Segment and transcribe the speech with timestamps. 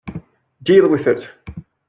[0.63, 1.29] Deal with it!